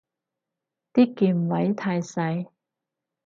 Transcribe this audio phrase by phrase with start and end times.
[0.93, 2.47] 啲鍵位太細